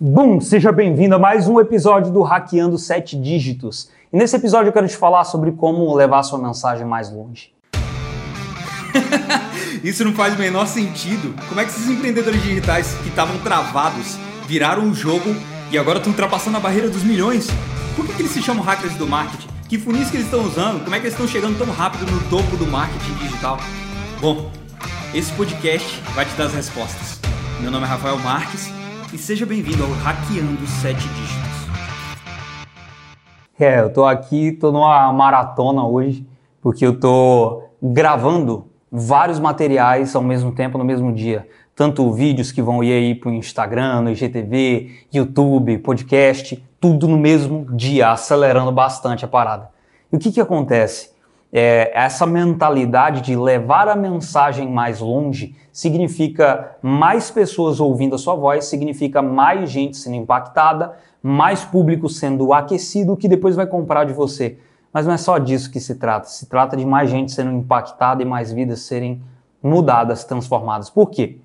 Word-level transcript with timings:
Bum! 0.00 0.40
Seja 0.40 0.70
bem-vindo 0.70 1.16
a 1.16 1.18
mais 1.18 1.48
um 1.48 1.58
episódio 1.58 2.12
do 2.12 2.22
Hackeando 2.22 2.78
7 2.78 3.20
Dígitos. 3.20 3.90
E 4.12 4.16
nesse 4.16 4.36
episódio 4.36 4.68
eu 4.68 4.72
quero 4.72 4.86
te 4.86 4.96
falar 4.96 5.24
sobre 5.24 5.50
como 5.50 5.92
levar 5.92 6.22
sua 6.22 6.38
mensagem 6.38 6.86
mais 6.86 7.10
longe. 7.10 7.52
Isso 9.82 10.04
não 10.04 10.12
faz 10.12 10.36
o 10.36 10.38
menor 10.38 10.68
sentido. 10.68 11.34
Como 11.48 11.60
é 11.60 11.64
que 11.64 11.72
esses 11.72 11.90
empreendedores 11.90 12.40
digitais 12.40 12.94
que 13.02 13.08
estavam 13.08 13.36
travados 13.38 14.16
viraram 14.46 14.88
o 14.88 14.94
jogo 14.94 15.34
e 15.72 15.76
agora 15.76 15.98
estão 15.98 16.12
ultrapassando 16.12 16.58
a 16.58 16.60
barreira 16.60 16.88
dos 16.88 17.02
milhões? 17.02 17.48
Por 17.96 18.06
que, 18.06 18.12
que 18.12 18.22
eles 18.22 18.30
se 18.30 18.40
chamam 18.40 18.62
hackers 18.62 18.94
do 18.94 19.04
marketing? 19.04 19.48
Que 19.68 19.78
funis 19.78 20.12
que 20.12 20.16
eles 20.18 20.26
estão 20.26 20.44
usando? 20.44 20.84
Como 20.84 20.94
é 20.94 21.00
que 21.00 21.06
eles 21.06 21.14
estão 21.14 21.26
chegando 21.26 21.58
tão 21.58 21.66
rápido 21.74 22.08
no 22.08 22.20
topo 22.30 22.56
do 22.56 22.68
marketing 22.68 23.14
digital? 23.14 23.58
Bom, 24.20 24.48
esse 25.12 25.32
podcast 25.32 26.00
vai 26.14 26.24
te 26.24 26.36
dar 26.36 26.44
as 26.44 26.54
respostas. 26.54 27.18
Meu 27.60 27.72
nome 27.72 27.84
é 27.84 27.88
Rafael 27.88 28.16
Marques 28.20 28.77
e 29.12 29.16
seja 29.16 29.46
bem-vindo 29.46 29.82
ao 29.82 29.90
Hackeando 29.90 30.66
7 30.66 30.96
Dígitos. 30.96 31.48
É, 33.58 33.80
eu 33.80 33.90
tô 33.90 34.04
aqui, 34.04 34.52
tô 34.52 34.70
numa 34.70 35.10
maratona 35.12 35.84
hoje, 35.86 36.26
porque 36.60 36.84
eu 36.84 36.98
tô 36.98 37.62
gravando 37.82 38.66
vários 38.92 39.38
materiais 39.38 40.14
ao 40.14 40.22
mesmo 40.22 40.52
tempo, 40.52 40.76
no 40.76 40.84
mesmo 40.84 41.12
dia. 41.12 41.48
Tanto 41.74 42.12
vídeos 42.12 42.52
que 42.52 42.60
vão 42.60 42.84
ir 42.84 42.92
aí 42.92 43.14
pro 43.14 43.32
Instagram, 43.32 44.02
no 44.02 44.10
IGTV, 44.10 44.90
YouTube, 45.12 45.78
podcast, 45.78 46.62
tudo 46.78 47.08
no 47.08 47.16
mesmo 47.16 47.66
dia, 47.74 48.10
acelerando 48.10 48.70
bastante 48.70 49.24
a 49.24 49.28
parada. 49.28 49.70
E 50.12 50.16
o 50.16 50.18
que 50.18 50.30
que 50.30 50.40
acontece? 50.40 51.10
É, 51.52 51.90
essa 51.94 52.26
mentalidade 52.26 53.22
de 53.22 53.34
levar 53.34 53.88
a 53.88 53.96
mensagem 53.96 54.68
mais 54.68 55.00
longe 55.00 55.56
significa 55.72 56.76
mais 56.82 57.30
pessoas 57.30 57.80
ouvindo 57.80 58.14
a 58.14 58.18
sua 58.18 58.34
voz, 58.34 58.66
significa 58.66 59.22
mais 59.22 59.70
gente 59.70 59.96
sendo 59.96 60.16
impactada, 60.16 60.96
mais 61.22 61.64
público 61.64 62.08
sendo 62.08 62.52
aquecido 62.52 63.16
que 63.16 63.28
depois 63.28 63.56
vai 63.56 63.66
comprar 63.66 64.04
de 64.04 64.12
você. 64.12 64.58
Mas 64.92 65.06
não 65.06 65.14
é 65.14 65.18
só 65.18 65.38
disso 65.38 65.70
que 65.70 65.80
se 65.80 65.94
trata, 65.94 66.28
se 66.28 66.46
trata 66.46 66.76
de 66.76 66.84
mais 66.84 67.10
gente 67.10 67.32
sendo 67.32 67.52
impactada 67.52 68.22
e 68.22 68.26
mais 68.26 68.52
vidas 68.52 68.80
serem 68.80 69.22
mudadas, 69.62 70.24
transformadas. 70.24 70.90
Por 70.90 71.10
quê? 71.10 71.38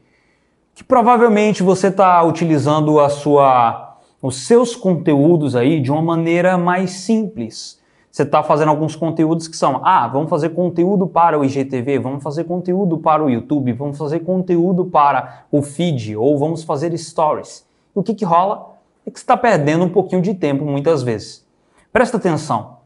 Que 0.75 0.83
provavelmente 0.83 1.63
você 1.63 1.87
está 1.87 2.21
utilizando 2.23 2.99
a 2.99 3.09
sua, 3.09 3.97
os 4.21 4.47
seus 4.47 4.75
conteúdos 4.75 5.55
aí 5.55 5.79
de 5.79 5.91
uma 5.91 6.01
maneira 6.01 6.57
mais 6.57 6.91
simples 6.91 7.81
você 8.13 8.21
está 8.21 8.43
fazendo 8.43 8.69
alguns 8.69 8.95
conteúdos 8.95 9.47
que 9.47 9.57
são, 9.57 9.81
ah, 9.83 10.07
vamos 10.07 10.29
fazer 10.29 10.49
conteúdo 10.49 11.07
para 11.07 11.39
o 11.39 11.43
IGTV, 11.43 11.97
vamos 11.97 12.21
fazer 12.21 12.43
conteúdo 12.43 12.99
para 12.99 13.23
o 13.23 13.29
YouTube, 13.29 13.73
vamos 13.73 13.97
fazer 13.97 14.19
conteúdo 14.19 14.85
para 14.85 15.45
o 15.51 15.63
feed, 15.63 16.15
ou 16.15 16.37
vamos 16.37 16.63
fazer 16.63 16.95
stories. 16.95 17.65
E 17.95 17.97
o 17.97 18.03
que, 18.03 18.13
que 18.13 18.23
rola? 18.23 18.75
É 19.03 19.09
que 19.09 19.17
você 19.17 19.23
está 19.23 19.35
perdendo 19.35 19.83
um 19.85 19.89
pouquinho 19.89 20.21
de 20.21 20.35
tempo 20.35 20.63
muitas 20.63 21.01
vezes. 21.01 21.43
Presta 21.91 22.17
atenção. 22.17 22.77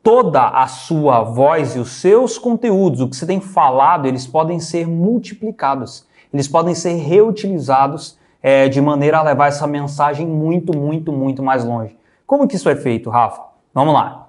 Toda 0.00 0.46
a 0.46 0.68
sua 0.68 1.24
voz 1.24 1.74
e 1.74 1.80
os 1.80 1.90
seus 2.00 2.38
conteúdos, 2.38 3.00
o 3.00 3.08
que 3.08 3.16
você 3.16 3.26
tem 3.26 3.40
falado, 3.40 4.06
eles 4.06 4.28
podem 4.28 4.60
ser 4.60 4.86
multiplicados. 4.86 6.06
Eles 6.32 6.46
podem 6.46 6.76
ser 6.76 6.94
reutilizados 6.94 8.16
é, 8.40 8.68
de 8.68 8.80
maneira 8.80 9.18
a 9.18 9.22
levar 9.22 9.48
essa 9.48 9.66
mensagem 9.66 10.24
muito, 10.24 10.78
muito, 10.78 11.12
muito 11.12 11.42
mais 11.42 11.64
longe. 11.64 11.98
Como 12.24 12.46
que 12.46 12.54
isso 12.54 12.68
é 12.68 12.76
feito, 12.76 13.10
Rafa? 13.10 13.42
Vamos 13.74 13.92
lá. 13.92 14.27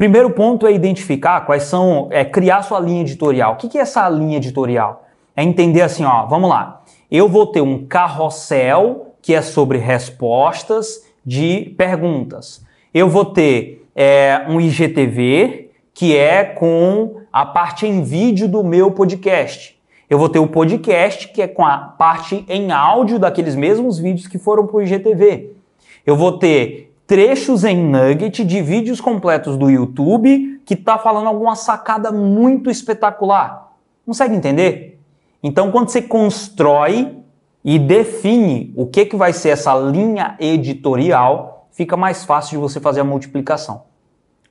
Primeiro 0.00 0.30
ponto 0.30 0.66
é 0.66 0.72
identificar 0.72 1.42
quais 1.42 1.64
são, 1.64 2.08
é 2.10 2.24
criar 2.24 2.62
sua 2.62 2.80
linha 2.80 3.02
editorial. 3.02 3.52
O 3.52 3.56
que 3.56 3.76
é 3.76 3.82
essa 3.82 4.08
linha 4.08 4.38
editorial? 4.38 5.04
É 5.36 5.42
entender 5.42 5.82
assim, 5.82 6.06
ó, 6.06 6.24
vamos 6.24 6.48
lá. 6.48 6.82
Eu 7.10 7.28
vou 7.28 7.46
ter 7.48 7.60
um 7.60 7.84
carrossel 7.84 9.08
que 9.20 9.34
é 9.34 9.42
sobre 9.42 9.76
respostas 9.76 11.06
de 11.22 11.74
perguntas. 11.76 12.64
Eu 12.94 13.10
vou 13.10 13.26
ter 13.26 13.86
é, 13.94 14.42
um 14.48 14.58
IGTV 14.58 15.70
que 15.92 16.16
é 16.16 16.44
com 16.44 17.20
a 17.30 17.44
parte 17.44 17.86
em 17.86 18.02
vídeo 18.02 18.48
do 18.48 18.64
meu 18.64 18.92
podcast. 18.92 19.78
Eu 20.08 20.18
vou 20.18 20.30
ter 20.30 20.38
o 20.38 20.46
podcast 20.46 21.28
que 21.28 21.42
é 21.42 21.46
com 21.46 21.66
a 21.66 21.76
parte 21.76 22.42
em 22.48 22.72
áudio 22.72 23.18
daqueles 23.18 23.54
mesmos 23.54 23.98
vídeos 23.98 24.26
que 24.26 24.38
foram 24.38 24.66
para 24.66 24.78
o 24.78 24.82
IGTV. 24.82 25.52
Eu 26.06 26.16
vou 26.16 26.38
ter 26.38 26.89
trechos 27.10 27.64
em 27.64 27.76
nugget 27.76 28.44
de 28.44 28.62
vídeos 28.62 29.00
completos 29.00 29.56
do 29.56 29.68
YouTube 29.68 30.60
que 30.64 30.74
está 30.74 30.96
falando 30.96 31.26
alguma 31.26 31.56
sacada 31.56 32.12
muito 32.12 32.70
espetacular. 32.70 33.72
Consegue 34.06 34.36
entender? 34.36 35.00
Então, 35.42 35.72
quando 35.72 35.88
você 35.88 36.00
constrói 36.00 37.18
e 37.64 37.80
define 37.80 38.72
o 38.76 38.86
que, 38.86 39.06
que 39.06 39.16
vai 39.16 39.32
ser 39.32 39.48
essa 39.48 39.74
linha 39.74 40.36
editorial, 40.38 41.66
fica 41.72 41.96
mais 41.96 42.24
fácil 42.24 42.50
de 42.50 42.62
você 42.62 42.78
fazer 42.78 43.00
a 43.00 43.04
multiplicação. 43.04 43.82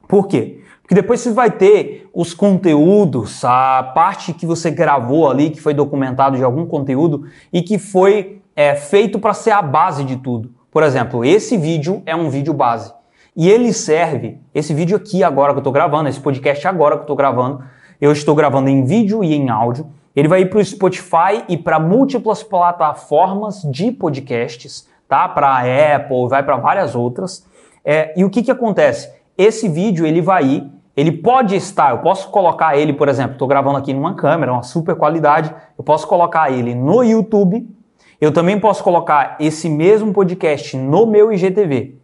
Por 0.06 0.28
quê? 0.28 0.59
Porque 0.81 0.96
depois 0.96 1.22
você 1.22 1.31
vai 1.31 1.50
ter 1.50 2.09
os 2.14 2.34
conteúdos, 2.34 3.46
a 3.46 3.84
parte 3.96 4.34
que 4.34 4.46
você 4.46 4.69
gravou 4.69 5.30
ali, 5.30 5.50
que 5.50 5.62
foi 5.62 5.74
documentado 5.74 6.36
de 6.36 6.44
algum 6.44 6.66
conteúdo 6.66 7.25
e 7.53 7.62
que 7.62 7.80
foi 7.80 8.42
é, 8.53 8.75
feito 8.75 9.18
para 9.18 9.34
ser 9.34 9.52
a 9.52 9.62
base 9.62 10.03
de 10.03 10.18
tudo. 10.18 10.59
Por 10.72 10.84
exemplo, 10.84 11.25
esse 11.25 11.57
vídeo 11.57 12.03
é 12.06 12.16
um 12.16 12.30
vídeo 12.30 12.53
base. 12.53 12.94
E 13.35 13.50
ele 13.50 13.74
serve, 13.74 14.40
esse 14.53 14.74
vídeo 14.74 14.97
aqui 14.97 15.24
agora 15.24 15.53
que 15.53 15.57
eu 15.57 15.62
estou 15.62 15.74
gravando, 15.74 16.09
esse 16.09 16.19
podcast 16.19 16.68
agora 16.68 16.96
que 16.96 17.02
eu 17.02 17.03
estou 17.03 17.16
gravando, 17.16 17.63
eu 18.00 18.12
estou 18.12 18.35
gravando 18.35 18.69
em 18.69 18.84
vídeo 18.84 19.24
e 19.24 19.34
em 19.34 19.50
áudio. 19.50 19.88
Ele 20.16 20.28
vai 20.28 20.41
ir 20.41 20.50
para 20.50 20.59
o 20.59 20.66
Spotify 20.66 21.44
e 21.47 21.57
para 21.57 21.80
múltiplas 21.80 22.44
plataformas 22.44 23.62
de 23.63 23.91
podcasts, 23.91 24.88
tá? 25.07 25.28
Para 25.28 25.47
a 25.47 25.96
Apple, 25.96 26.28
vai 26.28 26.44
para 26.44 26.57
várias 26.57 26.96
outras. 26.96 27.46
É, 27.84 28.13
e 28.18 28.24
o 28.24 28.30
que, 28.30 28.44
que 28.44 28.51
acontece? 28.51 29.12
Esse 29.38 29.69
vídeo 29.69 30.06
ele 30.06 30.22
vai 30.22 30.44
ir, 30.44 30.72
ele 30.96 31.12
pode 31.12 31.56
estar, 31.56 31.91
eu 31.91 32.00
posso 32.00 32.30
colocar 32.30 32.78
ele, 32.78 32.91
por 32.91 33.07
exemplo, 33.07 33.34
estou 33.34 33.47
gravando 33.47 33.78
aqui 33.78 33.94
numa 33.94 34.16
câmera, 34.16 34.51
uma 34.51 34.63
super 34.63 34.96
qualidade, 34.96 35.53
eu 35.78 35.84
posso 35.84 36.06
colocar 36.07 36.51
ele 36.51 36.75
no 36.75 37.01
YouTube 37.03 37.66
eu 38.19 38.34
também 38.34 38.59
posso 38.59 38.84
colocar 38.84 39.38
esse 39.40 39.69
mesmo 39.69 40.12
podcast 40.12 40.75
no 40.75 41.06
meu 41.06 41.31
IGTV. 41.31 41.96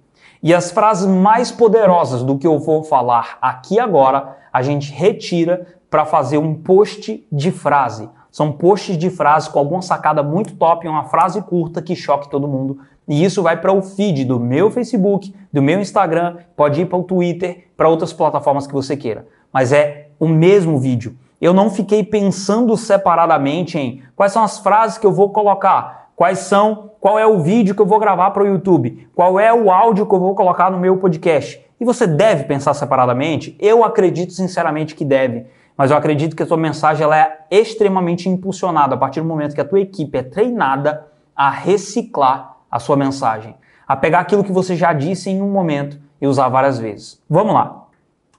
E 0.41 0.53
as 0.53 0.71
frases 0.71 1.07
mais 1.07 1.51
poderosas 1.51 2.23
do 2.23 2.37
que 2.37 2.47
eu 2.47 2.57
vou 2.57 2.83
falar 2.83 3.37
aqui 3.41 3.79
agora, 3.79 4.37
a 4.53 4.61
gente 4.61 4.93
retira 4.93 5.67
para 5.89 6.05
fazer 6.05 6.37
um 6.37 6.53
post 6.53 7.25
de 7.31 7.51
frase. 7.51 8.09
São 8.31 8.51
posts 8.51 8.97
de 8.97 9.09
frase 9.09 9.49
com 9.49 9.59
alguma 9.59 9.81
sacada 9.81 10.23
muito 10.23 10.55
top, 10.55 10.87
uma 10.87 11.05
frase 11.05 11.41
curta 11.41 11.81
que 11.81 11.95
choque 11.95 12.29
todo 12.29 12.47
mundo. 12.47 12.79
E 13.07 13.23
isso 13.23 13.43
vai 13.43 13.59
para 13.59 13.73
o 13.73 13.81
feed 13.81 14.23
do 14.23 14.39
meu 14.39 14.71
Facebook, 14.71 15.33
do 15.51 15.61
meu 15.61 15.79
Instagram, 15.79 16.37
pode 16.55 16.81
ir 16.81 16.85
para 16.85 16.97
o 16.97 17.03
Twitter, 17.03 17.67
para 17.75 17.89
outras 17.89 18.13
plataformas 18.13 18.65
que 18.65 18.73
você 18.73 18.95
queira. 18.95 19.27
Mas 19.51 19.71
é 19.71 20.09
o 20.19 20.27
mesmo 20.27 20.77
vídeo. 20.77 21.17
Eu 21.39 21.53
não 21.53 21.69
fiquei 21.69 22.03
pensando 22.03 22.75
separadamente 22.77 23.77
em 23.77 24.01
quais 24.15 24.31
são 24.31 24.43
as 24.43 24.59
frases 24.59 24.97
que 24.97 25.05
eu 25.05 25.11
vou 25.11 25.29
colocar 25.29 26.04
quais 26.15 26.39
são, 26.39 26.91
qual 26.99 27.19
é 27.19 27.25
o 27.25 27.39
vídeo 27.39 27.75
que 27.75 27.81
eu 27.81 27.85
vou 27.85 27.99
gravar 27.99 28.31
para 28.31 28.43
o 28.43 28.47
YouTube, 28.47 29.07
qual 29.13 29.39
é 29.39 29.53
o 29.53 29.69
áudio 29.69 30.05
que 30.05 30.15
eu 30.15 30.19
vou 30.19 30.33
colocar 30.33 30.71
no 30.71 30.77
meu 30.79 30.97
podcast. 30.97 31.63
E 31.79 31.85
você 31.85 32.07
deve 32.07 32.45
pensar 32.45 32.73
separadamente? 32.73 33.55
Eu 33.59 33.83
acredito 33.83 34.31
sinceramente 34.31 34.95
que 34.95 35.03
deve, 35.03 35.45
mas 35.77 35.91
eu 35.91 35.97
acredito 35.97 36.35
que 36.35 36.43
a 36.43 36.45
sua 36.45 36.57
mensagem 36.57 37.03
ela 37.03 37.17
é 37.17 37.39
extremamente 37.51 38.29
impulsionada 38.29 38.95
a 38.95 38.97
partir 38.97 39.19
do 39.19 39.27
momento 39.27 39.53
que 39.53 39.61
a 39.61 39.65
tua 39.65 39.81
equipe 39.81 40.17
é 40.17 40.23
treinada 40.23 41.05
a 41.35 41.49
reciclar 41.49 42.55
a 42.71 42.79
sua 42.79 42.95
mensagem, 42.95 43.55
a 43.85 43.95
pegar 43.95 44.19
aquilo 44.19 44.43
que 44.43 44.53
você 44.53 44.75
já 44.75 44.93
disse 44.93 45.29
em 45.29 45.41
um 45.41 45.51
momento 45.51 45.99
e 46.21 46.27
usar 46.27 46.47
várias 46.47 46.79
vezes. 46.79 47.21
Vamos 47.29 47.53
lá. 47.53 47.87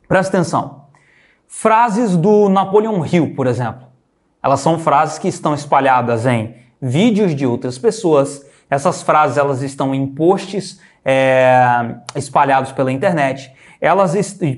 Presta 0.08 0.36
atenção. 0.36 0.86
Frases 1.46 2.16
do 2.16 2.48
Napoleon 2.48 3.04
Hill, 3.04 3.34
por 3.34 3.46
exemplo. 3.46 3.86
Elas 4.42 4.60
são 4.60 4.78
frases 4.78 5.18
que 5.18 5.28
estão 5.28 5.54
espalhadas 5.54 6.24
em 6.24 6.54
vídeos 6.86 7.34
de 7.34 7.46
outras 7.46 7.78
pessoas. 7.78 8.46
Essas 8.70 9.02
frases 9.02 9.36
elas 9.36 9.62
estão 9.62 9.94
em 9.94 10.06
posts 10.06 10.80
é, 11.04 11.96
espalhados 12.14 12.72
pela 12.72 12.92
internet. 12.92 13.52
Elas 13.80 14.14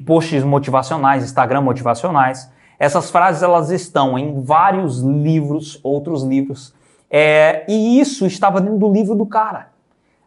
posts 0.07 0.45
motivacionais, 0.45 1.25
Instagram 1.25 1.63
motivacionais. 1.63 2.51
Essas 2.79 3.11
frases 3.11 3.43
elas 3.43 3.71
estão 3.71 4.19
em 4.19 4.41
vários 4.41 5.01
livros, 5.01 5.81
outros 5.83 6.23
livros. 6.23 6.75
É, 7.11 7.65
e 7.69 7.99
isso 7.99 8.27
estava 8.27 8.61
dentro 8.61 8.79
do 8.79 8.93
livro 8.93 9.15
do 9.15 9.27
cara. 9.27 9.69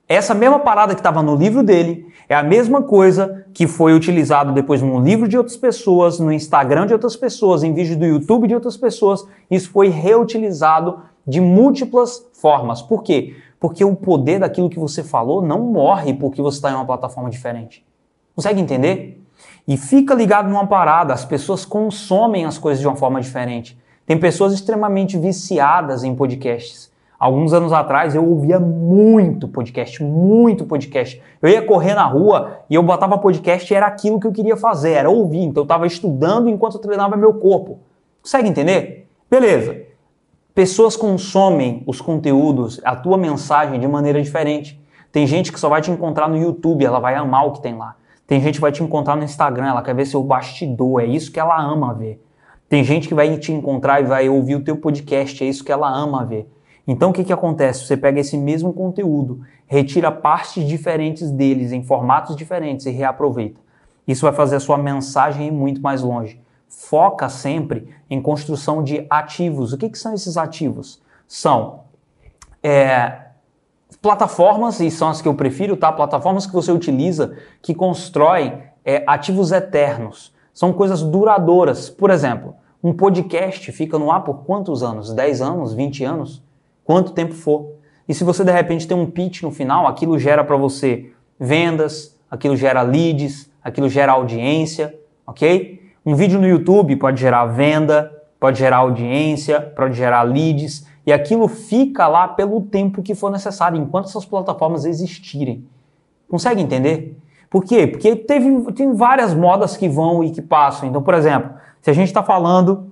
Essa 0.07 0.33
mesma 0.33 0.59
parada 0.59 0.93
que 0.93 0.99
estava 0.99 1.23
no 1.23 1.37
livro 1.37 1.63
dele 1.63 2.05
é 2.27 2.35
a 2.35 2.43
mesma 2.43 2.81
coisa 2.81 3.45
que 3.53 3.65
foi 3.65 3.93
utilizado 3.93 4.51
depois 4.51 4.81
no 4.81 4.99
livro 4.99 5.25
de 5.25 5.37
outras 5.37 5.55
pessoas, 5.55 6.19
no 6.19 6.33
Instagram 6.33 6.85
de 6.85 6.93
outras 6.93 7.15
pessoas, 7.15 7.63
em 7.63 7.73
vídeo 7.73 7.97
do 7.97 8.05
YouTube 8.05 8.47
de 8.47 8.53
outras 8.53 8.75
pessoas. 8.75 9.25
Isso 9.49 9.69
foi 9.69 9.87
reutilizado 9.87 10.99
de 11.25 11.39
múltiplas 11.39 12.25
formas. 12.33 12.81
Por 12.81 13.03
quê? 13.03 13.35
Porque 13.59 13.85
o 13.85 13.95
poder 13.95 14.39
daquilo 14.39 14.69
que 14.69 14.79
você 14.79 15.03
falou 15.03 15.41
não 15.41 15.61
morre 15.61 16.13
porque 16.13 16.41
você 16.41 16.57
está 16.57 16.71
em 16.71 16.75
uma 16.75 16.85
plataforma 16.85 17.29
diferente. 17.29 17.85
Consegue 18.35 18.59
entender? 18.59 19.21
E 19.67 19.77
fica 19.77 20.13
ligado 20.13 20.49
numa 20.49 20.65
parada, 20.67 21.13
as 21.13 21.23
pessoas 21.23 21.65
consomem 21.65 22.45
as 22.45 22.57
coisas 22.57 22.81
de 22.81 22.87
uma 22.87 22.95
forma 22.95 23.21
diferente. 23.21 23.79
Tem 24.05 24.19
pessoas 24.19 24.53
extremamente 24.53 25.17
viciadas 25.17 26.03
em 26.03 26.15
podcasts. 26.15 26.91
Alguns 27.19 27.53
anos 27.53 27.71
atrás 27.71 28.15
eu 28.15 28.27
ouvia 28.27 28.59
muito 28.59 29.47
podcast, 29.47 30.03
muito 30.03 30.65
podcast. 30.65 31.21
Eu 31.39 31.49
ia 31.49 31.61
correr 31.61 31.93
na 31.93 32.05
rua 32.05 32.61
e 32.67 32.73
eu 32.73 32.81
botava 32.81 33.15
podcast 33.19 33.71
e 33.71 33.77
era 33.77 33.85
aquilo 33.85 34.19
que 34.19 34.25
eu 34.25 34.31
queria 34.31 34.57
fazer, 34.57 34.93
era 34.93 35.07
ouvir. 35.07 35.43
Então 35.43 35.61
eu 35.61 35.65
estava 35.65 35.85
estudando 35.85 36.49
enquanto 36.49 36.75
eu 36.75 36.81
treinava 36.81 37.15
meu 37.15 37.35
corpo. 37.35 37.77
Consegue 38.23 38.49
entender? 38.49 39.07
Beleza. 39.29 39.90
Pessoas 40.53 40.97
consomem 40.97 41.81
os 41.87 42.01
conteúdos, 42.01 42.81
a 42.83 42.93
tua 42.93 43.17
mensagem 43.17 43.79
de 43.79 43.87
maneira 43.87 44.21
diferente. 44.21 44.77
Tem 45.09 45.25
gente 45.25 45.49
que 45.49 45.57
só 45.57 45.69
vai 45.69 45.81
te 45.81 45.89
encontrar 45.89 46.27
no 46.27 46.37
YouTube, 46.37 46.83
ela 46.83 46.99
vai 46.99 47.15
amar 47.15 47.47
o 47.47 47.53
que 47.53 47.61
tem 47.61 47.73
lá. 47.73 47.95
Tem 48.27 48.41
gente 48.41 48.55
que 48.55 48.61
vai 48.61 48.71
te 48.71 48.83
encontrar 48.83 49.15
no 49.15 49.23
Instagram, 49.23 49.67
ela 49.67 49.81
quer 49.81 49.95
ver 49.95 50.05
seu 50.05 50.21
bastidor, 50.21 51.01
é 51.01 51.05
isso 51.05 51.31
que 51.31 51.39
ela 51.39 51.57
ama 51.57 51.93
ver. 51.93 52.21
Tem 52.67 52.83
gente 52.83 53.07
que 53.07 53.13
vai 53.13 53.37
te 53.37 53.53
encontrar 53.53 54.01
e 54.01 54.03
vai 54.03 54.27
ouvir 54.27 54.55
o 54.55 54.63
teu 54.63 54.75
podcast, 54.75 55.41
é 55.41 55.47
isso 55.47 55.63
que 55.63 55.71
ela 55.71 55.89
ama 55.89 56.25
ver. 56.25 56.51
Então 56.85 57.11
o 57.11 57.13
que, 57.13 57.23
que 57.23 57.31
acontece? 57.31 57.85
Você 57.85 57.95
pega 57.95 58.19
esse 58.19 58.37
mesmo 58.37 58.73
conteúdo, 58.73 59.39
retira 59.67 60.11
partes 60.11 60.67
diferentes 60.67 61.31
deles 61.31 61.71
em 61.71 61.81
formatos 61.81 62.35
diferentes 62.35 62.85
e 62.85 62.91
reaproveita. 62.91 63.59
Isso 64.05 64.25
vai 64.25 64.33
fazer 64.33 64.57
a 64.57 64.59
sua 64.59 64.77
mensagem 64.77 65.47
ir 65.47 65.51
muito 65.51 65.81
mais 65.81 66.01
longe. 66.01 66.41
Foca 66.71 67.27
sempre 67.27 67.93
em 68.09 68.21
construção 68.21 68.81
de 68.81 69.05
ativos. 69.09 69.73
O 69.73 69.77
que, 69.77 69.89
que 69.89 69.99
são 69.99 70.13
esses 70.13 70.37
ativos? 70.37 71.01
São 71.27 71.81
é, 72.63 73.23
plataformas, 74.01 74.79
e 74.79 74.89
são 74.89 75.09
as 75.09 75.21
que 75.21 75.27
eu 75.27 75.35
prefiro, 75.35 75.75
tá? 75.75 75.91
Plataformas 75.91 76.47
que 76.47 76.53
você 76.53 76.71
utiliza 76.71 77.35
que 77.61 77.75
constroem 77.75 78.63
é, 78.85 79.03
ativos 79.05 79.51
eternos. 79.51 80.33
São 80.53 80.71
coisas 80.71 81.03
duradouras. 81.03 81.89
Por 81.89 82.09
exemplo, 82.09 82.55
um 82.81 82.93
podcast 82.93 83.69
fica 83.73 83.99
no 83.99 84.09
ar 84.09 84.23
por 84.23 84.45
quantos 84.45 84.81
anos? 84.81 85.13
10 85.13 85.41
anos? 85.41 85.73
20 85.73 86.05
anos? 86.05 86.41
Quanto 86.85 87.11
tempo 87.11 87.33
for. 87.33 87.73
E 88.07 88.13
se 88.13 88.23
você 88.23 88.45
de 88.45 88.51
repente 88.51 88.87
tem 88.87 88.95
um 88.95 89.11
pitch 89.11 89.43
no 89.43 89.51
final, 89.51 89.87
aquilo 89.87 90.17
gera 90.17 90.41
para 90.41 90.55
você 90.55 91.11
vendas, 91.37 92.17
aquilo 92.29 92.55
gera 92.55 92.81
leads, 92.81 93.51
aquilo 93.61 93.89
gera 93.89 94.13
audiência, 94.13 94.97
ok? 95.27 95.80
Um 96.05 96.15
vídeo 96.15 96.39
no 96.39 96.47
YouTube 96.47 96.95
pode 96.95 97.21
gerar 97.21 97.45
venda, 97.45 98.11
pode 98.39 98.57
gerar 98.57 98.77
audiência, 98.77 99.61
pode 99.61 99.95
gerar 99.95 100.23
leads, 100.23 100.85
e 101.05 101.13
aquilo 101.13 101.47
fica 101.47 102.07
lá 102.07 102.27
pelo 102.27 102.61
tempo 102.61 103.03
que 103.03 103.13
for 103.13 103.31
necessário, 103.31 103.79
enquanto 103.79 104.05
essas 104.05 104.25
plataformas 104.25 104.85
existirem. 104.85 105.65
Consegue 106.27 106.61
entender? 106.61 107.17
Por 107.49 107.65
quê? 107.65 107.85
Porque 107.85 108.15
teve, 108.15 108.71
tem 108.73 108.93
várias 108.93 109.33
modas 109.33 109.75
que 109.75 109.89
vão 109.89 110.23
e 110.23 110.31
que 110.31 110.41
passam. 110.41 110.87
Então, 110.87 111.01
por 111.01 111.13
exemplo, 111.13 111.51
se 111.81 111.89
a 111.89 111.93
gente 111.93 112.07
está 112.07 112.23
falando 112.23 112.91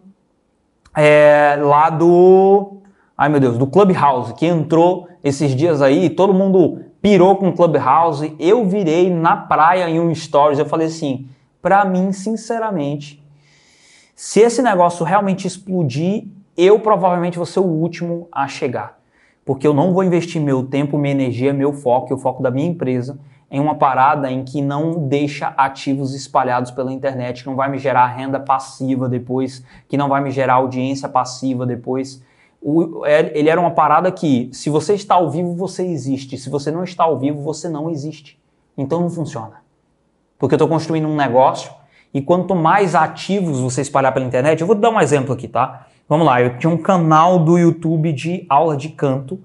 é, 0.96 1.58
lá 1.62 1.90
do. 1.90 2.78
Ai 3.18 3.30
meu 3.30 3.40
Deus, 3.40 3.58
do 3.58 3.68
Clubhouse, 3.68 4.34
que 4.34 4.46
entrou 4.46 5.08
esses 5.24 5.56
dias 5.56 5.82
aí, 5.82 6.10
todo 6.10 6.34
mundo 6.34 6.82
pirou 7.02 7.36
com 7.38 7.50
o 7.50 7.54
Clubhouse. 7.54 8.36
Eu 8.40 8.66
virei 8.66 9.10
na 9.10 9.36
praia 9.36 9.90
em 9.90 10.00
um 10.00 10.14
stories, 10.14 10.60
eu 10.60 10.66
falei 10.66 10.88
assim: 10.88 11.28
para 11.62 11.84
mim, 11.86 12.12
sinceramente, 12.12 13.24
se 14.16 14.40
esse 14.40 14.62
negócio 14.62 15.06
realmente 15.06 15.48
explodir, 15.48 16.28
eu 16.56 16.80
provavelmente 16.80 17.38
vou 17.38 17.46
ser 17.46 17.60
o 17.60 17.66
último 17.66 18.28
a 18.32 18.48
chegar. 18.48 19.00
Porque 19.46 19.66
eu 19.66 19.74
não 19.74 19.94
vou 19.94 20.04
investir 20.04 20.42
meu 20.42 20.64
tempo, 20.64 20.98
minha 20.98 21.14
energia, 21.14 21.54
meu 21.54 21.74
foco 21.74 22.12
e 22.12 22.14
o 22.14 22.18
foco 22.18 22.44
da 22.44 22.52
minha 22.52 22.68
empresa 22.68 23.18
em 23.52 23.60
uma 23.60 23.76
parada 23.76 24.32
em 24.32 24.44
que 24.44 24.62
não 24.62 25.08
deixa 25.08 25.48
ativos 25.58 26.14
espalhados 26.14 26.70
pela 26.70 26.94
internet, 26.94 27.42
que 27.42 27.50
não 27.50 27.56
vai 27.56 27.70
me 27.70 27.80
gerar 27.80 28.06
renda 28.08 28.40
passiva 28.40 29.10
depois, 29.10 29.64
que 29.88 29.98
não 29.98 30.08
vai 30.08 30.22
me 30.22 30.30
gerar 30.30 30.56
audiência 30.56 31.10
passiva 31.10 31.66
depois. 31.66 32.22
O, 32.62 33.06
é, 33.06 33.32
ele 33.38 33.50
era 33.50 33.60
uma 33.60 33.72
parada 33.72 34.12
que, 34.12 34.50
se 34.54 34.70
você 34.70 34.94
está 34.94 35.16
ao 35.16 35.32
vivo, 35.32 35.56
você 35.56 35.84
existe. 35.84 36.38
Se 36.38 36.50
você 36.50 36.70
não 36.70 36.84
está 36.84 37.06
ao 37.06 37.18
vivo, 37.18 37.42
você 37.42 37.68
não 37.68 37.90
existe. 37.90 38.40
Então 38.78 39.02
não 39.02 39.10
funciona. 39.10 39.64
Porque 40.40 40.56
eu 40.56 40.58
estou 40.58 40.68
construindo 40.68 41.08
um 41.08 41.16
negócio 41.16 41.72
e 42.14 42.22
quanto 42.22 42.56
mais 42.56 42.96
ativos 42.96 43.60
você 43.60 43.82
espalhar 43.82 44.14
pela 44.14 44.26
internet, 44.26 44.62
eu 44.62 44.66
vou 44.66 44.76
dar 44.76 44.90
um 44.90 45.00
exemplo 45.00 45.34
aqui, 45.34 45.48
tá? 45.48 45.86
Vamos 46.08 46.26
lá, 46.26 46.42
eu 46.42 46.58
tinha 46.58 46.72
um 46.72 46.78
canal 46.78 47.38
do 47.38 47.58
YouTube 47.58 48.12
de 48.14 48.46
aula 48.50 48.76
de 48.76 48.90
canto 48.90 49.40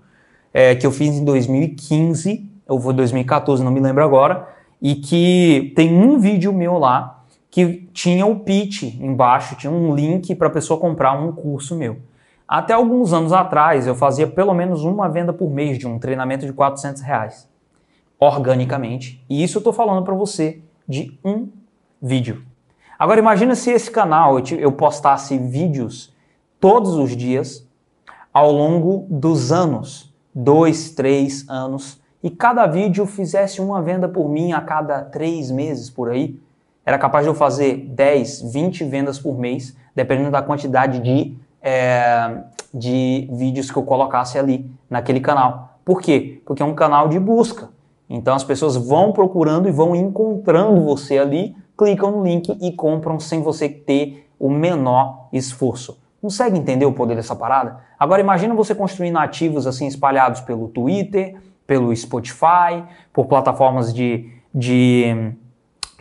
é, 0.53 0.75
que 0.75 0.87
eu 0.87 0.93
fiz 0.93 1.17
em 1.17 1.25
2015, 1.25 2.49
ou 2.67 2.81
foi 2.81 2.95
2014, 2.95 3.63
não 3.63 3.73
me 3.73 3.81
lembro 3.81 4.03
agora, 4.03 4.49
e 4.81 4.95
que 4.95 5.73
tem 5.77 5.93
um 5.93 6.19
vídeo 6.19 6.53
meu 6.53 6.79
lá 6.79 7.23
que 7.51 7.89
tinha 7.93 8.25
o 8.25 8.41
pitch 8.41 8.83
embaixo, 9.01 9.57
tinha 9.57 9.71
um 9.71 9.95
link 9.95 10.35
para 10.35 10.49
a 10.49 10.51
pessoa 10.51 10.81
comprar 10.81 11.13
um 11.13 11.33
curso 11.33 11.77
meu. 11.77 11.99
Até 12.49 12.73
alguns 12.73 13.13
anos 13.13 13.33
atrás 13.33 13.87
eu 13.87 13.95
fazia 13.95 14.27
pelo 14.27 14.55
menos 14.55 14.85
uma 14.85 15.09
venda 15.09 15.33
por 15.33 15.51
mês 15.51 15.79
de 15.79 15.87
um 15.87 15.99
treinamento 15.99 16.47
de 16.47 16.53
400 16.53 17.03
reais, 17.03 17.49
organicamente. 18.19 19.25
E 19.29 19.43
isso 19.43 19.59
eu 19.59 19.61
estou 19.61 19.73
falando 19.73 20.05
para 20.05 20.15
você 20.15 20.61
de 20.89 21.19
um 21.25 21.49
vídeo. 22.01 22.43
Agora 22.99 23.19
imagina 23.19 23.55
se 23.55 23.71
esse 23.71 23.91
canal 23.91 24.39
eu 24.59 24.73
postasse 24.73 25.37
vídeos 25.39 26.15
todos 26.61 26.95
os 26.95 27.17
dias 27.17 27.67
ao 28.33 28.51
longo 28.51 29.07
dos 29.11 29.53
anos, 29.53 30.13
dois, 30.35 30.91
três 30.91 31.49
anos, 31.49 32.01
e 32.23 32.31
cada 32.31 32.67
vídeo 32.67 33.05
fizesse 33.07 33.61
uma 33.61 33.83
venda 33.83 34.09
por 34.09 34.29
mim 34.29 34.53
a 34.53 34.61
cada 34.61 35.03
três 35.03 35.51
meses 35.51 35.91
por 35.91 36.11
aí, 36.11 36.41
era 36.85 36.99
capaz 36.99 37.25
de 37.25 37.31
eu 37.31 37.35
fazer 37.35 37.77
10, 37.77 38.53
20 38.53 38.85
vendas 38.85 39.19
por 39.19 39.39
mês, 39.39 39.77
dependendo 39.95 40.31
da 40.31 40.43
quantidade 40.43 41.01
de, 41.01 41.37
é, 41.63 42.39
de 42.73 43.29
vídeos 43.33 43.71
que 43.71 43.77
eu 43.77 43.83
colocasse 43.83 44.39
ali 44.39 44.71
naquele 44.89 45.21
canal. 45.21 45.79
Por 45.85 46.01
quê? 46.01 46.43
Porque 46.45 46.63
é 46.63 46.67
um 46.67 46.75
canal 46.75 47.09
de 47.09 47.19
busca. 47.19 47.69
Então 48.09 48.35
as 48.35 48.45
pessoas 48.45 48.77
vão 48.77 49.13
procurando 49.13 49.69
e 49.69 49.73
vão 49.73 49.95
encontrando 49.97 50.85
você 50.85 51.19
ali, 51.19 51.57
clicam 51.77 52.11
no 52.11 52.25
link 52.25 52.57
e 52.61 52.73
compram 52.73 53.19
sem 53.19 53.43
você 53.43 53.69
ter 53.69 54.29
o 54.39 54.51
menor 54.51 55.29
esforço. 55.33 55.99
Consegue 56.21 56.59
entender 56.59 56.87
o 56.87 56.93
poder 56.93 57.17
dessa 57.17 57.37
parada? 57.37 57.81
Agora 57.99 58.21
imagina 58.21 58.55
você 58.55 58.75
construindo 58.75 59.19
ativos 59.19 59.67
assim 59.67 59.87
espalhados 59.87 60.41
pelo 60.41 60.69
Twitter, 60.69 61.37
pelo 61.67 61.95
Spotify, 61.95 62.85
por 63.13 63.27
plataformas 63.27 63.93
de, 63.93 64.31
de 64.55 65.35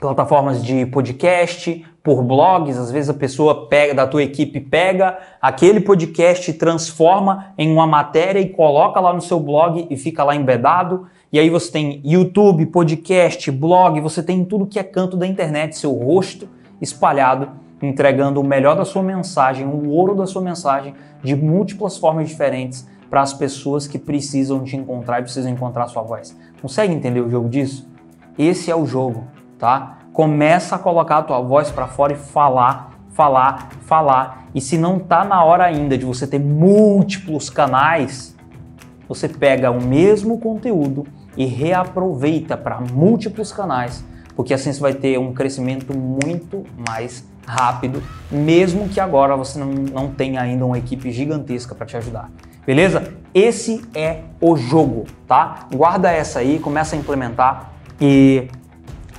plataformas 0.03 0.61
de 0.61 0.85
podcast, 0.88 1.85
por 2.03 2.21
blogs, 2.21 2.77
às 2.77 2.91
vezes 2.91 3.09
a 3.09 3.13
pessoa 3.13 3.69
pega 3.69 3.94
da 3.94 4.05
tua 4.05 4.21
equipe 4.21 4.59
pega 4.59 5.17
aquele 5.41 5.79
podcast 5.79 6.51
transforma 6.51 7.53
em 7.57 7.71
uma 7.71 7.88
matéria 7.88 8.41
e 8.41 8.50
coloca 8.50 9.00
lá 9.00 9.13
no 9.13 9.21
seu 9.21 9.39
blog 9.39 9.88
e 9.89 9.95
fica 9.95 10.21
lá 10.25 10.35
embedado. 10.35 11.07
E 11.31 11.39
aí 11.39 11.50
você 11.50 11.71
tem 11.71 12.01
YouTube, 12.03 12.65
podcast, 12.65 13.50
blog, 13.50 14.01
você 14.01 14.22
tem 14.22 14.43
tudo 14.43 14.67
que 14.67 14.77
é 14.77 14.83
canto 14.83 15.15
da 15.15 15.25
internet, 15.25 15.77
seu 15.77 15.93
rosto 15.93 16.50
espalhado 16.81 17.51
entregando 17.81 18.41
o 18.41 18.43
melhor 18.43 18.75
da 18.75 18.83
sua 18.83 19.03
mensagem, 19.03 19.65
o 19.65 19.89
ouro 19.89 20.15
da 20.15 20.25
sua 20.25 20.41
mensagem, 20.41 20.93
de 21.24 21.33
múltiplas 21.33 21.98
formas 21.98 22.27
diferentes 22.27 22.86
para 23.10 23.22
as 23.22 23.33
pessoas 23.33 23.88
que 23.88 23.98
precisam 23.98 24.65
te 24.65 24.75
encontrar 24.75 25.19
e 25.19 25.24
precisam 25.24 25.50
encontrar 25.50 25.88
sua 25.88 26.01
voz. 26.01 26.38
Consegue 26.62 26.93
entender 26.93 27.22
o 27.22 27.29
jogo 27.29 27.48
disso? 27.48 27.88
Esse 28.38 28.72
é 28.72 28.75
o 28.75 28.86
jogo, 28.86 29.25
tá? 29.63 30.00
Começa 30.12 30.75
a 30.75 30.77
colocar 30.77 31.20
a 31.20 31.24
tua 31.24 31.39
voz 31.39 31.72
para 31.72 31.88
fora 31.88 32.12
e 32.12 32.17
falar, 32.17 32.91
falar, 33.13 33.70
falar. 33.86 34.48
E 34.53 34.60
se 34.60 34.77
não 34.77 35.00
tá 35.00 35.24
na 35.24 35.41
hora 35.41 35.63
ainda 35.63 35.98
de 35.98 36.03
você 36.03 36.27
ter 36.27 36.38
múltiplos 36.38 37.50
canais, 37.50 38.36
você 39.08 39.29
pega 39.29 39.72
o 39.72 39.82
mesmo 39.82 40.38
conteúdo 40.38 41.08
e 41.38 41.46
reaproveita 41.46 42.58
para 42.58 42.82
múltiplos 42.82 43.53
canais, 43.53 44.03
porque 44.36 44.53
assim 44.53 44.74
você 44.74 44.82
vai 44.82 44.93
ter 44.96 45.17
um 45.17 45.34
crescimento 45.34 45.98
muito 45.98 46.65
mais 46.86 47.25
rápido, 47.48 48.03
mesmo 48.29 48.89
que 48.89 49.00
agora 49.00 49.38
você 49.38 49.58
não, 49.58 49.67
não 49.67 50.10
tenha 50.10 50.41
ainda 50.41 50.65
uma 50.65 50.77
equipe 50.77 51.10
gigantesca 51.10 51.74
para 51.74 51.86
te 51.86 51.96
ajudar. 51.96 52.29
Beleza? 52.65 53.13
Esse 53.34 53.82
é 53.96 54.24
o 54.41 54.58
jogo, 54.58 55.05
tá? 55.25 55.67
Guarda 55.74 56.12
essa 56.12 56.39
aí, 56.39 56.60
começa 56.60 56.98
a 56.98 57.00
implementar 57.00 57.72
e 58.00 58.50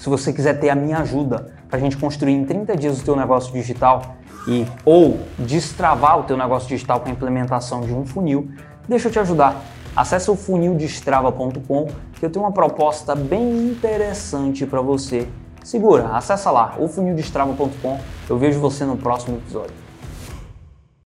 se 0.04 0.10
você 0.10 0.34
quiser 0.34 0.60
ter 0.60 0.68
a 0.68 0.74
minha 0.74 0.98
ajuda 0.98 1.50
para 1.66 1.78
a 1.78 1.80
gente 1.80 1.96
construir 1.96 2.34
em 2.34 2.44
30 2.44 2.76
dias 2.76 3.00
o 3.00 3.04
teu 3.04 3.16
negócio 3.16 3.50
digital 3.54 4.16
e 4.46 4.66
ou 4.84 5.18
destravar 5.38 6.20
o 6.20 6.24
teu 6.24 6.36
negócio 6.36 6.68
digital 6.68 7.00
com 7.00 7.08
a 7.08 7.10
implementação 7.10 7.80
de 7.80 7.90
um 7.90 8.04
funil, 8.04 8.50
deixa 8.86 9.08
eu 9.08 9.12
te 9.12 9.18
ajudar. 9.18 9.64
Acesse 9.96 10.30
o 10.30 10.36
funildestrava.com 10.36 11.88
que 12.20 12.26
eu 12.26 12.28
tenho 12.28 12.44
uma 12.44 12.52
proposta 12.52 13.14
bem 13.14 13.70
interessante 13.70 14.66
para 14.66 14.82
você 14.82 15.26
Segura, 15.62 16.08
acessa 16.08 16.50
lá, 16.50 16.74
ofunildestrava.com. 16.78 17.98
Eu 18.28 18.36
vejo 18.36 18.60
você 18.60 18.84
no 18.84 18.98
próximo 18.98 19.38
episódio. 19.38 19.83